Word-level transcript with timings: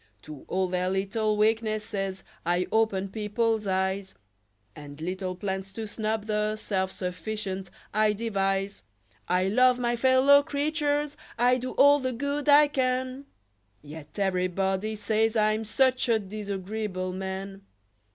To 0.23 0.45
all 0.47 0.67
their 0.67 0.89
little 0.89 1.37
weaknesses 1.37 2.23
I 2.43 2.65
open 2.71 3.09
people's 3.09 3.67
eyes 3.67 4.15
And 4.75 4.99
little 4.99 5.35
plans 5.35 5.71
to 5.73 5.85
snub 5.85 6.25
the 6.25 6.55
self 6.55 6.91
sufficient 6.91 7.69
I 7.93 8.13
devise; 8.13 8.83
I 9.27 9.47
love 9.47 9.77
my 9.77 9.95
fellow 9.95 10.41
creatures 10.41 11.15
I 11.37 11.59
do 11.59 11.73
all 11.73 11.99
the 11.99 12.13
good 12.13 12.49
I 12.49 12.67
can 12.67 13.25
Yet 13.83 14.17
everybody 14.17 14.95
say 14.95 15.29
I'm 15.35 15.63
such 15.63 16.09
a 16.09 16.17
disagreeable 16.17 17.13
man! 17.13 17.61